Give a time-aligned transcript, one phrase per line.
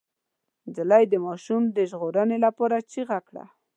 [0.67, 3.43] نجلۍ د ماشوم د ژغورنې لپاره چيغه کړه.